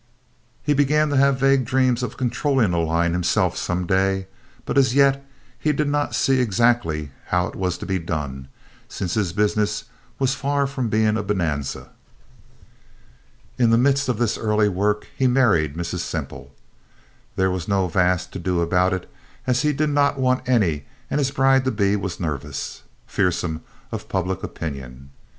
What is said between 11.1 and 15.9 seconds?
a bonanza. In the midst of this early work he married